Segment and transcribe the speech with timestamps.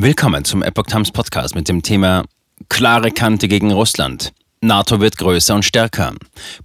[0.00, 2.22] Willkommen zum Epoch Times Podcast mit dem Thema
[2.68, 4.32] Klare Kante gegen Russland.
[4.60, 6.14] NATO wird größer und stärker.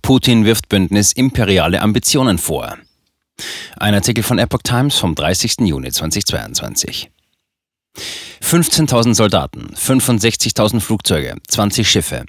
[0.03, 2.77] Putin wirft Bündnis imperiale Ambitionen vor.
[3.77, 5.61] Ein Artikel von Epoch Times vom 30.
[5.61, 7.09] Juni 2022.
[8.43, 12.25] 15.000 Soldaten, 65.000 Flugzeuge, 20 Schiffe.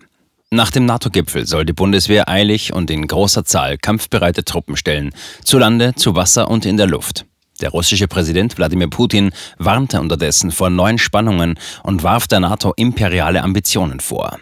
[0.50, 5.11] Nach dem NATO-Gipfel soll die Bundeswehr eilig und in großer Zahl kampfbereite Truppen stellen,
[5.45, 7.27] zu Lande, zu Wasser und in der Luft.
[7.61, 13.43] Der russische Präsident Wladimir Putin warnte unterdessen vor neuen Spannungen und warf der NATO imperiale
[13.43, 14.39] Ambitionen vor.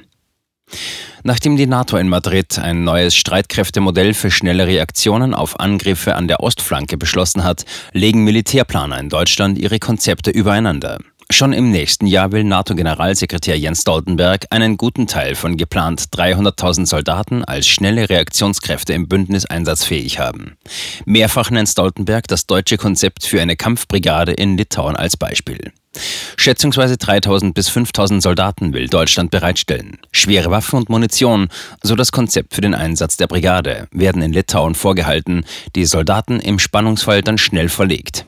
[1.24, 6.40] Nachdem die NATO in Madrid ein neues Streitkräftemodell für schnelle Reaktionen auf Angriffe an der
[6.40, 10.98] Ostflanke beschlossen hat, legen Militärplaner in Deutschland ihre Konzepte übereinander.
[11.32, 17.42] Schon im nächsten Jahr will NATO-Generalsekretär Jens Stoltenberg einen guten Teil von geplant 300.000 Soldaten
[17.42, 20.58] als schnelle Reaktionskräfte im Bündnis einsatzfähig haben.
[21.06, 25.72] Mehrfach nennt Stoltenberg das deutsche Konzept für eine Kampfbrigade in Litauen als Beispiel.
[26.36, 29.96] Schätzungsweise 3000 bis 5000 Soldaten will Deutschland bereitstellen.
[30.12, 31.48] Schwere Waffen und Munition,
[31.82, 35.46] so das Konzept für den Einsatz der Brigade, werden in Litauen vorgehalten,
[35.76, 38.26] die Soldaten im Spannungsfall dann schnell verlegt.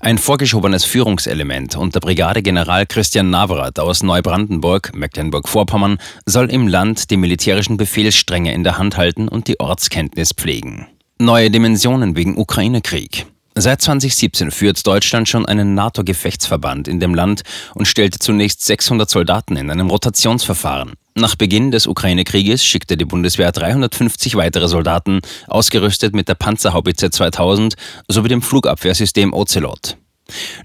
[0.00, 7.76] Ein vorgeschobenes Führungselement unter Brigadegeneral Christian Navrat aus Neubrandenburg, Mecklenburg-Vorpommern, soll im Land die militärischen
[7.76, 10.86] Befehlsstränge in der Hand halten und die Ortskenntnis pflegen.
[11.18, 13.26] Neue Dimensionen wegen Ukraine-Krieg.
[13.56, 17.42] Seit 2017 führt Deutschland schon einen NATO-Gefechtsverband in dem Land
[17.74, 20.92] und stellte zunächst 600 Soldaten in einem Rotationsverfahren.
[21.16, 27.74] Nach Beginn des Ukraine-Krieges schickte die Bundeswehr 350 weitere Soldaten, ausgerüstet mit der Panzerhaubitze 2000
[28.08, 29.96] sowie dem Flugabwehrsystem Ocelot.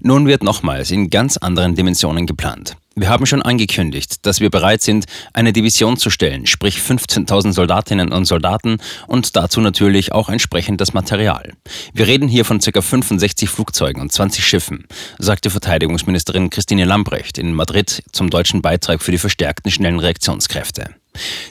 [0.00, 2.76] Nun wird nochmals in ganz anderen Dimensionen geplant.
[2.98, 8.10] Wir haben schon angekündigt, dass wir bereit sind, eine Division zu stellen, sprich 15.000 Soldatinnen
[8.10, 11.52] und Soldaten und dazu natürlich auch entsprechend das Material.
[11.92, 12.80] Wir reden hier von ca.
[12.80, 14.86] 65 Flugzeugen und 20 Schiffen,
[15.18, 20.94] sagte Verteidigungsministerin Christine Lambrecht in Madrid zum deutschen Beitrag für die verstärkten schnellen Reaktionskräfte.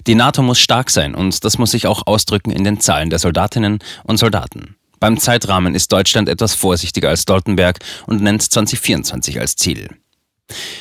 [0.08, 3.20] Die NATO muss stark sein und das muss sich auch ausdrücken in den Zahlen der
[3.20, 4.78] Soldatinnen und Soldaten.
[5.00, 7.78] Beim Zeitrahmen ist Deutschland etwas vorsichtiger als Stoltenberg
[8.08, 9.90] und nennt 2024 als Ziel.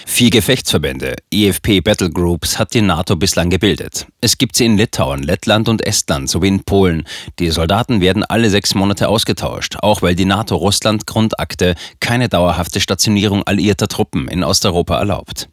[0.06, 4.06] Vier Gefechtsverbände, EFP Battle Groups, hat die NATO bislang gebildet.
[4.20, 7.04] Es gibt sie in Litauen, Lettland und Estland sowie in Polen.
[7.41, 13.88] Die Soldaten werden alle sechs Monate ausgetauscht, auch weil die NATO-Russland-Grundakte keine dauerhafte Stationierung alliierter
[13.88, 15.48] Truppen in Osteuropa erlaubt.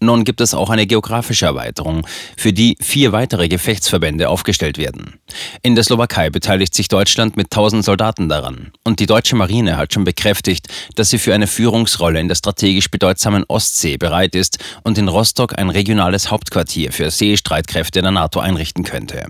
[0.00, 2.06] Nun gibt es auch eine geografische Erweiterung,
[2.36, 5.14] für die vier weitere Gefechtsverbände aufgestellt werden.
[5.62, 8.72] In der Slowakei beteiligt sich Deutschland mit 1000 Soldaten daran.
[8.84, 12.90] Und die deutsche Marine hat schon bekräftigt, dass sie für eine Führungsrolle in der strategisch
[12.90, 18.84] bedeutsamen Ostsee bereit ist und in Rostock ein regionales Hauptquartier für Seestreitkräfte der NATO einrichten
[18.84, 19.28] könnte.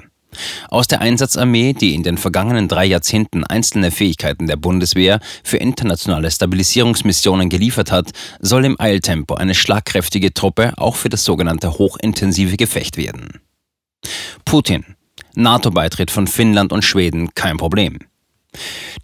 [0.69, 6.31] Aus der Einsatzarmee, die in den vergangenen drei Jahrzehnten einzelne Fähigkeiten der Bundeswehr für internationale
[6.31, 8.11] Stabilisierungsmissionen geliefert hat,
[8.41, 13.41] soll im Eiltempo eine schlagkräftige Truppe auch für das sogenannte hochintensive Gefecht werden.
[14.45, 14.85] Putin.
[15.35, 17.99] NATO-Beitritt von Finnland und Schweden kein Problem.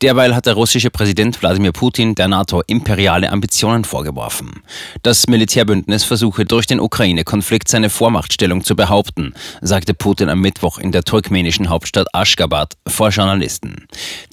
[0.00, 4.62] Derweil hat der russische Präsident Wladimir Putin der NATO imperiale Ambitionen vorgeworfen.
[5.02, 10.92] Das Militärbündnis versuche durch den Ukraine-Konflikt seine Vormachtstellung zu behaupten, sagte Putin am Mittwoch in
[10.92, 13.86] der turkmenischen Hauptstadt Aschgabat vor Journalisten.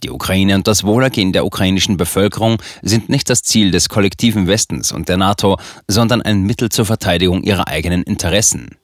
[0.04, 4.92] Die Ukraine und das Wohlergehen der ukrainischen Bevölkerung sind nicht das Ziel des kollektiven Westens
[4.92, 8.79] und der NATO, sondern ein Mittel zur Verteidigung ihrer eigenen Interessen.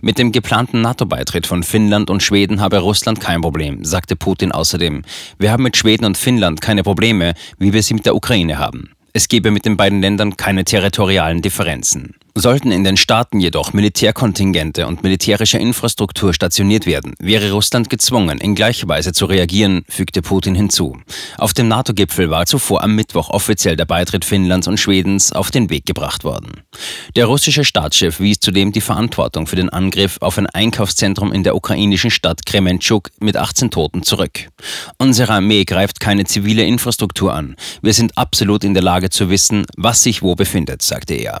[0.00, 5.02] Mit dem geplanten NATO-Beitritt von Finnland und Schweden habe Russland kein Problem, sagte Putin außerdem.
[5.38, 8.92] Wir haben mit Schweden und Finnland keine Probleme, wie wir sie mit der Ukraine haben.
[9.12, 12.14] Es gebe mit den beiden Ländern keine territorialen Differenzen.
[12.38, 18.54] Sollten in den Staaten jedoch Militärkontingente und militärische Infrastruktur stationiert werden, wäre Russland gezwungen, in
[18.54, 20.98] gleicher Weise zu reagieren, fügte Putin hinzu.
[21.38, 25.70] Auf dem NATO-Gipfel war zuvor am Mittwoch offiziell der Beitritt Finnlands und Schwedens auf den
[25.70, 26.60] Weg gebracht worden.
[27.16, 31.56] Der russische Staatschef wies zudem die Verantwortung für den Angriff auf ein Einkaufszentrum in der
[31.56, 34.50] ukrainischen Stadt Kremenchuk mit 18 Toten zurück.
[34.98, 37.56] Unsere Armee greift keine zivile Infrastruktur an.
[37.80, 41.40] Wir sind absolut in der Lage zu wissen, was sich wo befindet, sagte er.